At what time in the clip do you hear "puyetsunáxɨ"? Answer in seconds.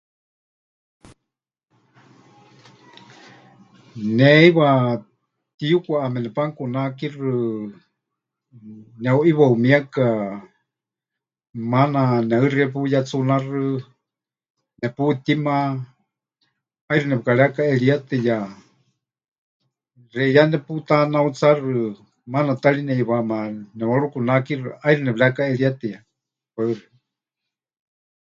12.73-13.59